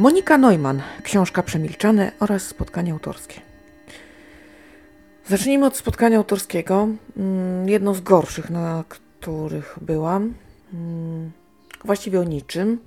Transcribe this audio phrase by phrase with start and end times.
[0.00, 3.40] Monika Neumann, książka Przemilczane oraz spotkanie autorskie.
[5.26, 6.88] Zacznijmy od spotkania autorskiego.
[7.16, 10.34] Mm, jedno z gorszych, na których byłam.
[10.72, 11.30] Mm,
[11.84, 12.78] właściwie o niczym.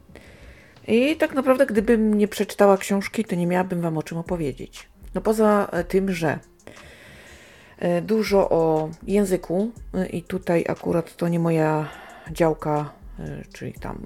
[0.87, 4.89] I tak naprawdę, gdybym nie przeczytała książki, to nie miałabym Wam o czym opowiedzieć.
[5.15, 6.39] No poza tym, że
[7.79, 11.89] e, dużo o języku, e, i tutaj akurat to nie moja
[12.31, 13.02] działka, e,
[13.53, 14.05] czyli tam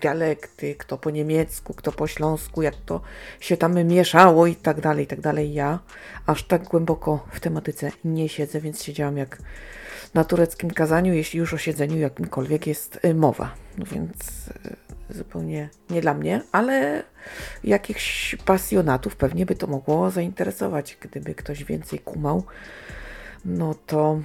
[0.00, 3.00] dialekty, kto po niemiecku, kto po śląsku, jak to
[3.40, 5.54] się tam mieszało i tak dalej, i tak dalej.
[5.54, 5.78] Ja
[6.26, 9.38] aż tak głęboko w tematyce nie siedzę, więc siedziałam jak
[10.14, 13.54] na tureckim kazaniu, jeśli już o siedzeniu jakimkolwiek jest y, mowa.
[13.78, 14.48] No więc
[15.10, 17.02] y, zupełnie nie dla mnie, ale
[17.64, 20.98] jakichś pasjonatów pewnie by to mogło zainteresować.
[21.00, 22.44] Gdyby ktoś więcej kumał,
[23.44, 24.20] no to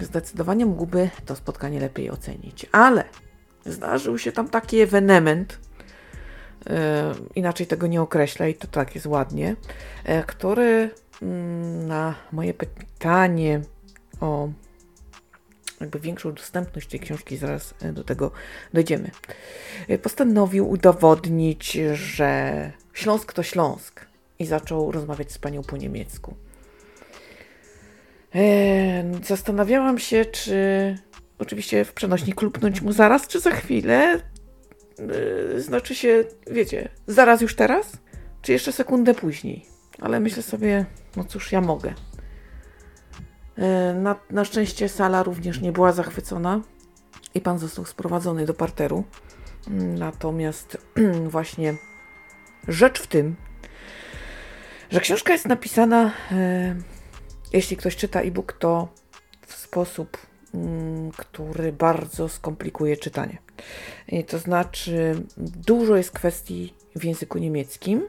[0.00, 2.66] zdecydowanie mógłby to spotkanie lepiej ocenić.
[2.72, 3.04] Ale
[3.64, 5.58] zdarzył się tam taki ewenement,
[6.66, 6.74] yy,
[7.34, 9.56] inaczej tego nie określę i to tak jest ładnie,
[10.08, 10.90] yy, który
[11.22, 11.28] yy,
[11.86, 13.60] na moje pytanie
[14.20, 14.48] o
[15.80, 18.30] jakby większą dostępność tej książki, zaraz e, do tego
[18.74, 19.10] dojdziemy,
[19.88, 24.06] e, postanowił udowodnić, że Śląsk to Śląsk
[24.38, 26.34] i zaczął rozmawiać z panią po niemiecku.
[29.24, 30.54] Zastanawiałam się, czy
[31.40, 34.20] oczywiście w przenośnik lupnąć mu zaraz, czy za chwilę.
[35.52, 37.92] Yy, znaczy się, wiecie, zaraz już teraz,
[38.42, 39.66] czy jeszcze sekundę później.
[40.00, 41.94] Ale myślę sobie, no cóż, ja mogę.
[43.56, 46.60] Yy, na, na szczęście sala również nie była zachwycona
[47.34, 49.04] i pan został sprowadzony do parteru.
[49.70, 50.78] Yy, natomiast
[51.28, 51.74] właśnie
[52.68, 53.36] rzecz w tym,
[54.90, 56.82] że książka jest napisana, yy,
[57.52, 58.88] jeśli ktoś czyta e-book, to
[59.46, 60.29] w sposób Mm,
[61.16, 63.38] który bardzo skomplikuje czytanie.
[64.26, 68.08] To znaczy, dużo jest kwestii w języku niemieckim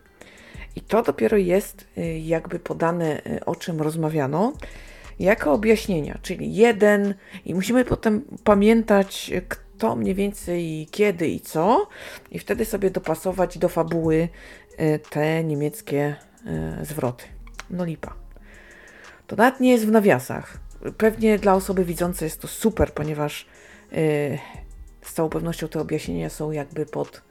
[0.75, 4.53] i to dopiero jest y, jakby podane, y, o czym rozmawiano,
[5.19, 7.13] jako objaśnienia, czyli jeden,
[7.45, 11.87] i musimy potem pamiętać, kto mniej więcej, kiedy i co,
[12.31, 14.29] i wtedy sobie dopasować do fabuły
[14.79, 16.15] y, te niemieckie
[16.81, 17.25] zwroty.
[17.69, 18.13] No lipa.
[19.27, 20.57] To nawet nie jest w nawiasach.
[20.97, 23.45] Pewnie dla osoby widzącej jest to super, ponieważ
[23.91, 23.97] yy,
[25.01, 27.21] z całą pewnością te objaśnienia są jakby pod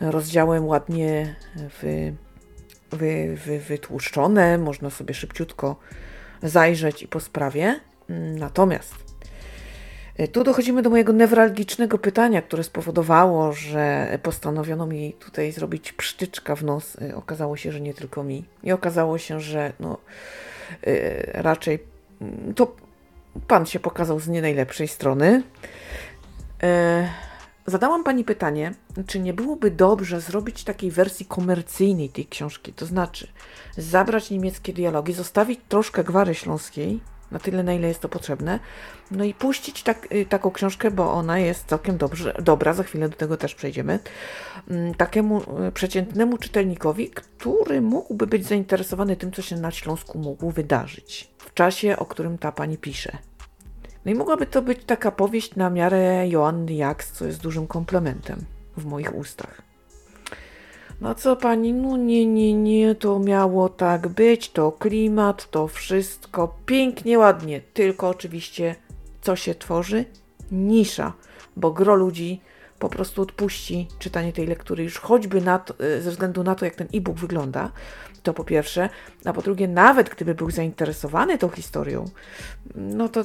[0.00, 1.36] rozdziałem ładnie
[1.82, 2.14] wy,
[2.90, 5.76] wy, wy, wytłuszczone, można sobie szybciutko
[6.42, 7.80] zajrzeć i po sprawie.
[8.38, 8.94] Natomiast
[10.20, 16.56] y, tu dochodzimy do mojego newralgicznego pytania, które spowodowało, że postanowiono mi tutaj zrobić psztyczka
[16.56, 16.94] w nos.
[16.94, 18.44] Y, okazało się, że nie tylko mi.
[18.62, 19.98] I okazało się, że no,
[20.86, 21.78] yy, raczej
[22.54, 22.76] to
[23.48, 25.42] pan się pokazał z nie najlepszej strony.
[26.62, 27.08] E,
[27.66, 28.74] zadałam pani pytanie,
[29.06, 33.28] czy nie byłoby dobrze zrobić takiej wersji komercyjnej tej książki, to znaczy
[33.76, 38.58] zabrać niemieckie dialogi, zostawić troszkę gwary śląskiej, na tyle, na ile jest to potrzebne.
[39.10, 43.08] No i puścić tak, y, taką książkę, bo ona jest całkiem dobrze, dobra, za chwilę
[43.08, 43.98] do tego też przejdziemy,
[44.70, 50.50] mm, takiemu y, przeciętnemu czytelnikowi, który mógłby być zainteresowany tym, co się na Śląsku mógł
[50.50, 53.18] wydarzyć w czasie, o którym ta pani pisze.
[54.04, 58.44] No i mogłaby to być taka powieść na miarę Joanny Jaks, co jest dużym komplementem
[58.76, 59.67] w moich ustach.
[61.00, 66.56] No co pani, no nie, nie, nie, to miało tak być, to klimat, to wszystko
[66.66, 68.74] pięknie, ładnie, tylko oczywiście
[69.20, 70.04] co się tworzy?
[70.52, 71.12] Nisza,
[71.56, 72.40] bo gro ludzi
[72.78, 76.74] po prostu odpuści czytanie tej lektury już choćby to, e, ze względu na to, jak
[76.74, 77.72] ten e-book wygląda,
[78.22, 78.88] to po pierwsze,
[79.24, 82.04] a po drugie, nawet gdyby był zainteresowany tą historią,
[82.74, 83.24] no to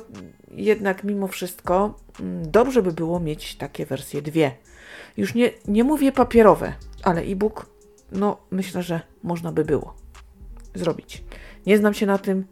[0.51, 4.51] jednak mimo wszystko mm, dobrze by było mieć takie wersje dwie.
[5.17, 7.65] Już nie, nie mówię papierowe, ale e-book,
[8.11, 9.93] no myślę, że można by było
[10.75, 11.23] zrobić.
[11.65, 12.45] Nie znam się na tym,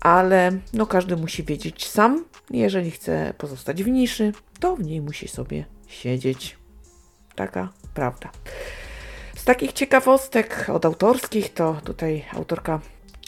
[0.00, 2.24] ale no każdy musi wiedzieć sam.
[2.50, 6.58] Jeżeli chce pozostać w niszy, to w niej musi sobie siedzieć.
[7.34, 8.30] Taka prawda.
[9.36, 12.80] Z takich ciekawostek od autorskich, to tutaj autorka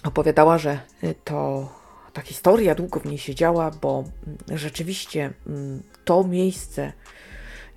[0.05, 0.81] opowiadała, że
[1.25, 1.69] to
[2.13, 4.05] ta historia długo w niej siedziała, bo
[4.49, 6.93] rzeczywiście mm, to miejsce,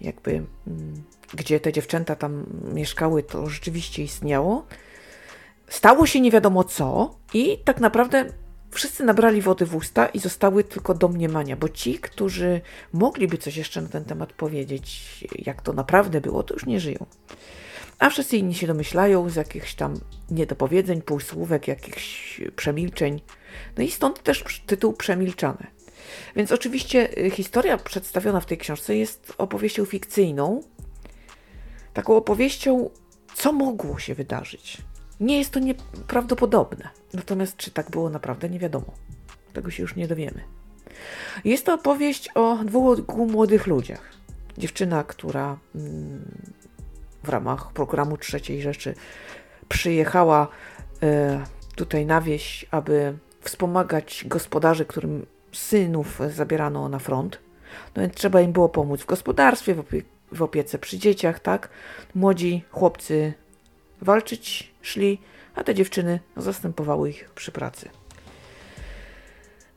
[0.01, 1.03] jakby mm,
[1.33, 4.65] gdzie te dziewczęta tam mieszkały, to rzeczywiście istniało.
[5.69, 8.25] Stało się nie wiadomo co, i tak naprawdę
[8.71, 12.61] wszyscy nabrali wody w usta i zostały tylko domniemania, bo ci, którzy
[12.93, 17.05] mogliby coś jeszcze na ten temat powiedzieć, jak to naprawdę było, to już nie żyją.
[17.99, 19.99] A wszyscy inni się domyślają z jakichś tam
[20.31, 23.21] niedopowiedzeń, półsłówek, jakichś przemilczeń.
[23.77, 25.76] No i stąd też tytuł Przemilczane.
[26.35, 30.63] Więc oczywiście y, historia przedstawiona w tej książce jest opowieścią fikcyjną,
[31.93, 32.89] taką opowieścią
[33.35, 34.77] co mogło się wydarzyć.
[35.19, 36.89] Nie jest to nieprawdopodobne.
[37.13, 38.93] Natomiast czy tak było naprawdę, nie wiadomo.
[39.53, 40.43] Tego się już nie dowiemy.
[41.45, 44.11] Jest to opowieść o dwóch młodych ludziach.
[44.57, 46.25] Dziewczyna, która mm,
[47.23, 48.95] w ramach programu Trzeciej Rzeczy
[49.69, 50.47] przyjechała
[51.03, 51.43] e,
[51.75, 55.25] tutaj na wieś, aby wspomagać gospodarzy, którym
[55.57, 57.39] synów zabierano na front.
[57.95, 60.01] No więc trzeba im było pomóc w gospodarstwie, w, opie
[60.31, 61.69] w opiece przy dzieciach, tak?
[62.15, 63.33] Młodzi chłopcy
[64.01, 65.19] walczyć szli,
[65.55, 67.89] a te dziewczyny zastępowały ich przy pracy.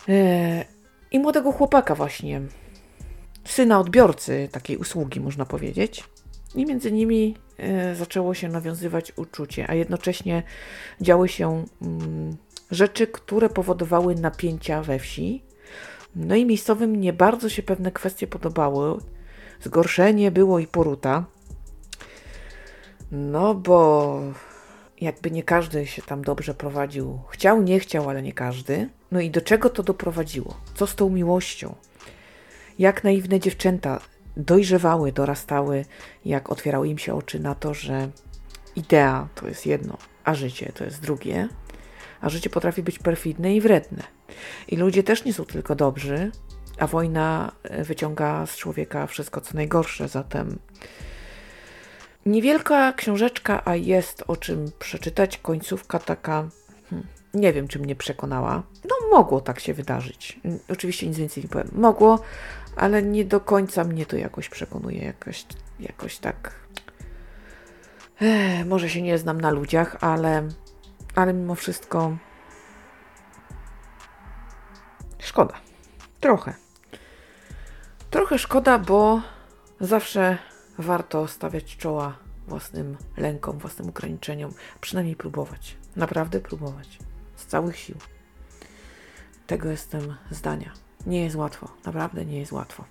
[0.09, 0.65] E,
[1.11, 2.41] I młodego chłopaka właśnie,
[3.44, 6.05] syna odbiorcy takiej usługi, można powiedzieć.
[6.55, 10.43] I między nimi e, zaczęło się nawiązywać uczucie, a jednocześnie
[11.00, 12.37] działy się mm,
[12.71, 15.43] rzeczy, które powodowały napięcia we wsi.
[16.16, 19.00] No i miejscowym nie bardzo się pewne kwestie podobały.
[19.60, 21.24] Zgorszenie było i poruta.
[23.12, 24.20] No bo
[25.00, 27.20] jakby nie każdy się tam dobrze prowadził.
[27.30, 28.88] Chciał, nie chciał, ale nie każdy.
[29.10, 30.54] No i do czego to doprowadziło?
[30.74, 31.74] Co z tą miłością?
[32.78, 34.00] Jak naiwne dziewczęta
[34.36, 35.84] dojrzewały, dorastały,
[36.24, 38.10] jak otwierały im się oczy na to, że
[38.76, 41.48] idea to jest jedno, a życie to jest drugie,
[42.20, 44.02] a życie potrafi być perfidne i wredne.
[44.69, 46.31] I ludzie też nie są tylko dobrzy,
[46.79, 50.59] a wojna e, wyciąga z człowieka wszystko co najgorsze, zatem
[52.27, 56.49] niewielka książeczka, a jest o czym przeczytać, końcówka taka,
[56.91, 58.62] hmm, nie wiem czy mnie przekonała.
[58.85, 60.41] No mogło tak się wydarzyć.
[60.69, 61.69] Oczywiście nic więcej nie powiem.
[61.73, 62.23] Mogło,
[62.77, 65.47] ale nie do końca mnie to jakoś przekonuje, jakoś,
[65.81, 66.53] jakoś tak.
[68.21, 70.49] Ech, może się nie znam na ludziach, ale,
[71.15, 72.17] ale mimo wszystko
[75.31, 75.55] szkoda.
[76.21, 76.55] Trochę.
[78.11, 79.23] Trochę szkoda, bo
[79.81, 80.38] zawsze
[80.79, 85.77] warto stawiać czoła własnym lękom, własnym ograniczeniom, przynajmniej próbować.
[85.97, 86.99] Naprawdę próbować.
[87.37, 87.97] Z całych sił.
[89.47, 90.73] Tego jestem zdania.
[91.06, 92.85] Nie jest łatwo, naprawdę nie jest łatwo.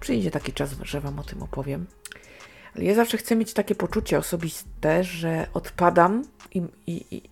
[0.00, 1.86] Przyjdzie taki czas, że Wam o tym opowiem.
[2.76, 6.24] Ale ja zawsze chcę mieć takie poczucie osobiste, że odpadam
[6.54, 7.22] i, i, i,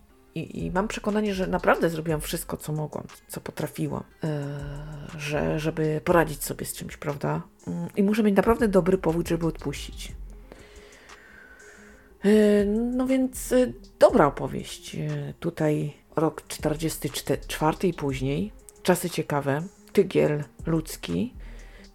[0.43, 4.29] i mam przekonanie, że naprawdę zrobiłam wszystko, co mogłam, co potrafiłam, yy,
[5.19, 7.41] że, żeby poradzić sobie z czymś, prawda?
[7.67, 10.11] Yy, I muszę mieć naprawdę dobry powód, żeby odpuścić.
[12.23, 12.31] Yy,
[12.65, 14.97] no więc yy, dobra opowieść.
[15.39, 18.51] Tutaj rok 44 i później.
[18.83, 19.61] Czasy ciekawe
[19.93, 21.33] tygiel ludzki,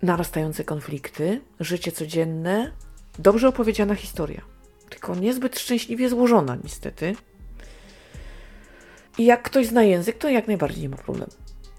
[0.02, 2.72] narastające konflikty, życie codzienne,
[3.18, 4.42] dobrze opowiedziana historia.
[4.88, 7.14] Tylko niezbyt szczęśliwie złożona, niestety.
[9.18, 11.32] I jak ktoś zna język, to jak najbardziej nie ma problemu.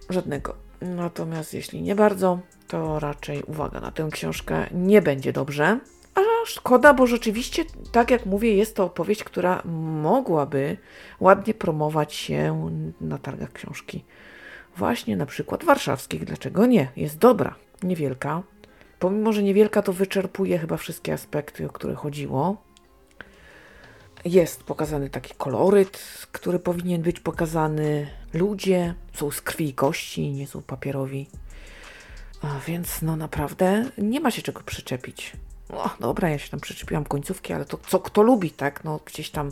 [0.09, 0.55] Żadnego.
[0.81, 5.79] Natomiast jeśli nie bardzo, to raczej uwaga na tę książkę nie będzie dobrze.
[6.15, 9.61] A szkoda, bo rzeczywiście, tak jak mówię, jest to opowieść, która
[10.01, 10.77] mogłaby
[11.19, 12.69] ładnie promować się
[13.01, 14.03] na targach książki
[14.77, 16.25] właśnie na przykład warszawskich.
[16.25, 16.87] Dlaczego nie?
[16.95, 18.43] Jest dobra, niewielka.
[18.99, 22.64] Pomimo, że niewielka, to wyczerpuje chyba wszystkie aspekty, o które chodziło.
[24.25, 28.07] Jest pokazany taki koloryt, który powinien być pokazany.
[28.33, 31.27] Ludzie są z krwi i kości, nie są papierowi.
[32.41, 35.33] A więc no naprawdę nie ma się czego przyczepić.
[35.69, 38.83] O, dobra, ja się tam przyczepiłam końcówki, ale to co kto lubi, tak?
[38.83, 39.51] No gdzieś tam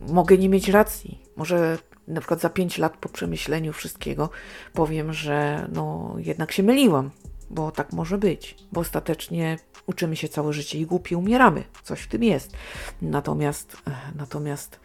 [0.00, 1.18] mogę nie mieć racji.
[1.36, 4.30] Może na przykład za 5 lat po przemyśleniu wszystkiego
[4.72, 7.10] powiem, że no jednak się myliłam,
[7.50, 11.64] bo tak może być, bo ostatecznie uczymy się całe życie i głupi umieramy.
[11.82, 12.52] Coś w tym jest.
[13.02, 14.80] Natomiast, e, natomiast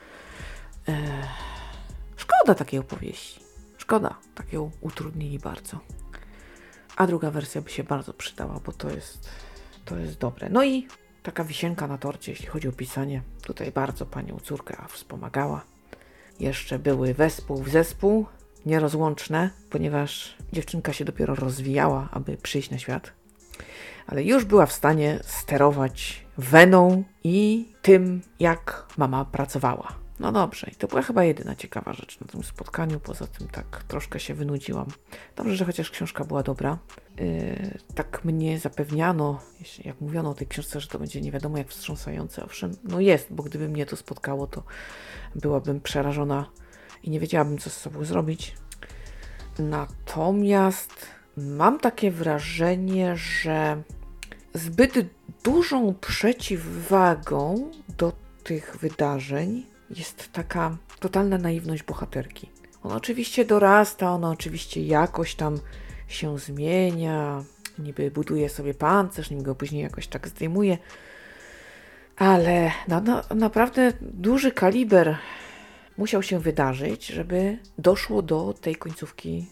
[0.88, 0.94] e,
[2.16, 3.40] szkoda takiej opowieści.
[3.78, 5.80] Szkoda, tak ją utrudnili bardzo.
[6.96, 9.30] A druga wersja by się bardzo przydała, bo to jest,
[9.86, 10.50] to jest dobre.
[10.50, 10.88] No i
[11.24, 13.22] taka wisienka na torcie, jeśli chodzi o pisanie.
[13.42, 15.62] Tutaj bardzo panią córkę wspomagała
[16.42, 18.26] jeszcze były wespół w zespół,
[18.66, 23.14] nierozłączne, ponieważ dziewczynka się dopiero rozwijała, aby przyjść na świat.
[24.08, 30.02] Ale już była w stanie sterować weną i tym, jak mama pracowała.
[30.20, 33.00] No dobrze, i to była chyba jedyna ciekawa rzecz na tym spotkaniu.
[33.00, 34.88] Poza tym tak troszkę się wynudziłam.
[35.36, 36.78] Dobrze, że chociaż książka była dobra.
[37.20, 39.40] Yy, tak mnie zapewniano,
[39.84, 42.46] jak mówiono o tej książce, że to będzie nie wiadomo jak wstrząsające.
[42.46, 44.64] Owszem, no jest, bo gdyby mnie to spotkało, to
[45.36, 46.52] byłabym przerażona
[47.04, 48.56] i nie wiedziałabym, co z sobą zrobić.
[49.60, 53.82] Natomiast mam takie wrażenie, że
[54.54, 54.94] zbyt
[55.44, 62.50] dużą przeciwwagą do tych wydarzeń jest taka totalna naiwność bohaterki.
[62.84, 65.60] Ona oczywiście dorasta, ona oczywiście jakoś tam
[66.08, 67.44] się zmienia,
[67.80, 70.78] niby buduje sobie pancerz, nim go później jakoś tak zdejmuje,
[72.18, 75.18] Ale no, no, naprawdę duży kaliber
[75.98, 79.50] musiał się wydarzyć, żeby doszło do tej końcówki,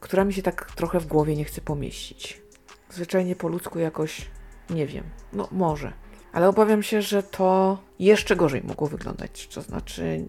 [0.00, 2.42] która mi się tak trochę w głowie nie chce pomieścić.
[2.90, 4.26] Zwyczajnie po ludzku jakoś
[4.70, 5.04] nie wiem.
[5.32, 5.92] No może.
[6.32, 9.48] Ale obawiam się, że to jeszcze gorzej mogło wyglądać.
[9.48, 10.24] To znaczy.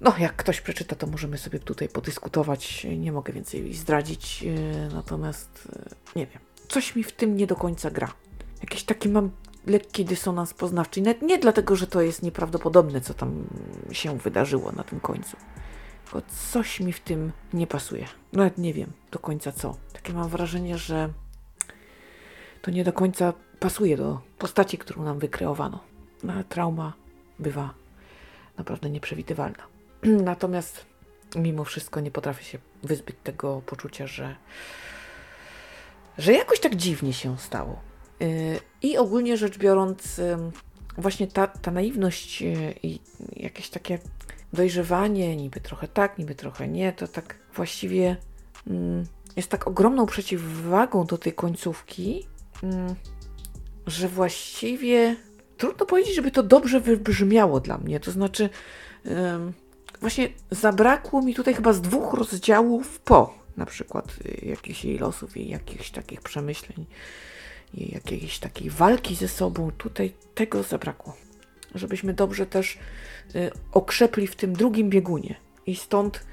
[0.00, 2.86] No, jak ktoś przeczyta, to możemy sobie tutaj podyskutować.
[2.98, 4.44] Nie mogę więcej zdradzić.
[4.44, 6.38] e, Natomiast e, nie wiem.
[6.68, 8.12] Coś mi w tym nie do końca gra.
[8.60, 9.30] Jakiś taki mam
[9.68, 11.00] lekki dysonans poznawczy.
[11.00, 13.44] Nawet nie dlatego, że to jest nieprawdopodobne, co tam
[13.92, 15.36] się wydarzyło na tym końcu.
[16.04, 18.06] Tylko coś mi w tym nie pasuje.
[18.32, 19.76] Nawet nie wiem do końca co.
[19.92, 21.08] Takie mam wrażenie, że
[22.62, 25.80] to nie do końca pasuje do postaci, którą nam wykreowano.
[26.22, 26.92] No, trauma
[27.38, 27.74] bywa
[28.58, 29.62] naprawdę nieprzewidywalna.
[30.02, 30.86] Natomiast
[31.36, 34.36] mimo wszystko nie potrafię się wyzbyć tego poczucia, że,
[36.18, 37.87] że jakoś tak dziwnie się stało.
[38.20, 40.20] Yy, I ogólnie rzecz biorąc,
[40.98, 43.00] właśnie ta, ta naiwność yy, i
[43.36, 43.98] jakieś takie
[44.52, 48.16] dojrzewanie, niby trochę tak, niby trochę nie, to tak właściwie
[48.66, 49.04] mm,
[49.36, 52.26] jest tak ogromną przeciwwagą do tej końcówki,
[52.62, 52.94] mm,
[53.86, 55.16] że właściwie
[55.56, 58.00] trudno powiedzieć, żeby to dobrze wybrzmiało dla mnie.
[58.00, 58.50] To znaczy,
[60.00, 65.36] właśnie zabrakło mi tutaj chyba z dwóch rozdziałów po, na przykład y, jakichś jej losów
[65.36, 66.86] i jakichś takich przemyśleń,
[67.74, 69.70] jakiejś takiej walki ze sobą.
[69.70, 71.16] Tutaj tego zabrakło.
[71.74, 72.78] Żebyśmy dobrze też
[73.34, 75.34] y, okrzepli w tym drugim biegunie.
[75.66, 76.24] I stąd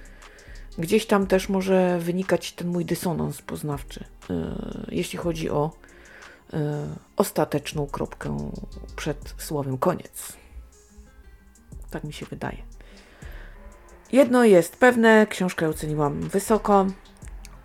[0.77, 4.33] gdzieś tam też może wynikać ten mój dysonans poznawczy, y,
[4.87, 5.71] jeśli chodzi o
[6.53, 6.57] y,
[7.15, 8.51] ostateczną kropkę
[8.95, 10.33] przed słowem koniec.
[11.89, 12.57] Tak mi się wydaje.
[14.11, 16.85] Jedno jest pewne, książkę oceniłam wysoko.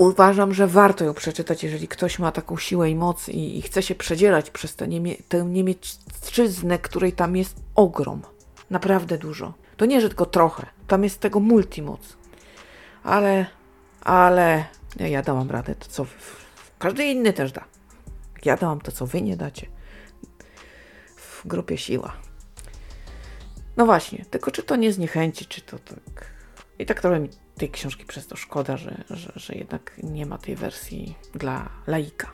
[0.00, 3.82] Uważam, że warto ją przeczytać, jeżeli ktoś ma taką siłę i moc i, i chce
[3.82, 8.22] się przedzierać przez tę, niemie, tę której tam jest ogrom.
[8.70, 9.54] Naprawdę dużo.
[9.76, 10.66] To nie, że tylko trochę.
[10.86, 12.16] Tam jest tego multimoc.
[13.02, 13.46] Ale,
[14.00, 14.64] ale
[14.96, 16.06] ja, dałam radę, to co
[16.78, 17.64] każdy inny też da.
[18.44, 19.66] Ja dałam to, co wy nie dacie.
[21.16, 22.12] W grupie siła.
[23.76, 26.26] No właśnie, tylko czy to nie zniechęci, czy to tak.
[26.78, 27.28] I tak trochę mi
[27.60, 32.30] tej książki przez to szkoda, że, że, że jednak nie ma tej wersji dla laika.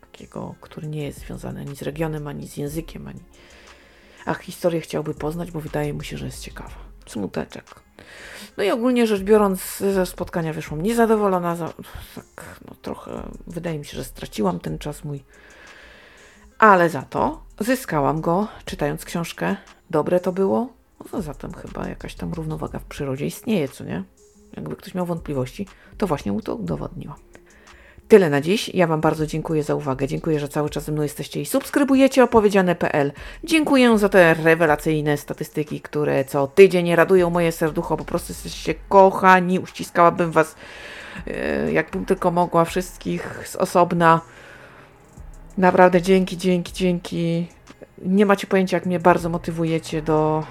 [0.00, 3.20] Takiego, który nie jest związany ani z regionem, ani z językiem, ani.
[4.26, 6.74] A historię chciałby poznać, bo wydaje mu się, że jest ciekawa.
[7.06, 7.64] Smuteczek.
[8.56, 11.56] No i ogólnie rzecz biorąc, ze spotkania wyszłam niezadowolona.
[11.56, 11.72] Za,
[12.14, 15.24] tak, no trochę wydaje mi się, że straciłam ten czas mój.
[16.58, 19.56] Ale za to zyskałam go, czytając książkę.
[19.90, 20.72] Dobre to było.
[21.12, 24.04] No zatem chyba jakaś tam równowaga w przyrodzie istnieje, co nie?
[24.56, 25.66] Jakby ktoś miał wątpliwości,
[25.98, 27.16] to właśnie mu to udowodniła.
[28.10, 28.68] Tyle na dziś.
[28.68, 30.08] Ja Wam bardzo dziękuję za uwagę.
[30.08, 33.12] Dziękuję, że cały czas ze mną jesteście i subskrybujecie opowiedziane.pl.
[33.44, 37.96] Dziękuję za te rewelacyjne statystyki, które co tydzień radują moje serducho.
[37.96, 39.58] Po prostu jesteście kochani.
[39.58, 40.56] Uściskałabym Was,
[41.26, 44.20] e, jakbym tylko mogła, wszystkich z osobna.
[45.58, 47.46] Naprawdę dzięki, dzięki, dzięki.
[47.98, 50.44] Nie macie pojęcia, jak mnie bardzo motywujecie do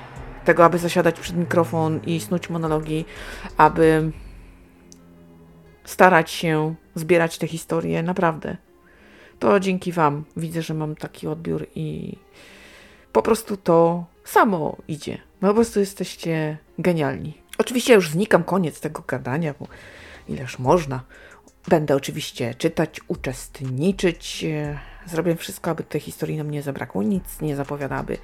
[0.50, 3.06] tego, aby zasiadać przed mikrofon i snuć monologi,
[3.58, 4.12] aby
[5.86, 8.58] starać się zbierać te historie, naprawdę.
[9.40, 12.18] To dzięki Wam widzę, że mam taki odbiór i
[13.12, 15.18] po prostu to samo idzie.
[15.42, 17.42] No po prostu jesteście genialni.
[17.58, 19.68] Oczywiście już znikam koniec tego gadania, bo
[20.28, 21.04] ileż można.
[21.68, 24.44] Będę oczywiście czytać, uczestniczyć.
[24.44, 27.04] e, Zrobię wszystko, aby tej historii nam nie zabrakło.
[27.04, 28.18] Nic nie zapowiada, aby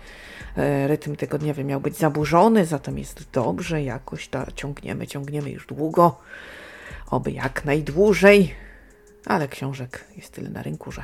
[0.58, 6.20] e, rytm tygodniowy miał być zaburzony, zatem jest dobrze, jakoś to ciągniemy, ciągniemy już długo,
[7.12, 8.56] oby jak najdłużej,
[9.26, 11.04] ale książek jest tyle na rynku, że,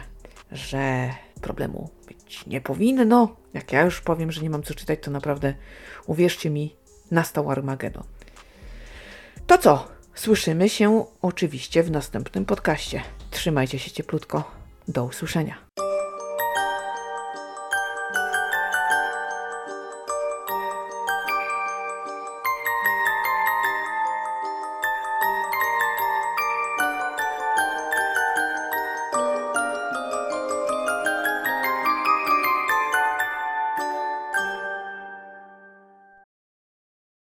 [0.51, 1.09] że
[1.41, 3.35] problemu być nie powinno.
[3.53, 5.53] Jak ja już powiem, że nie mam co czytać, to naprawdę
[6.05, 6.75] uwierzcie mi,
[7.11, 8.03] nastał Armagedon.
[9.47, 9.87] To co?
[10.15, 13.01] Słyszymy się oczywiście w następnym podcaście.
[13.31, 14.51] Trzymajcie się cieplutko.
[14.87, 15.70] Do usłyszenia.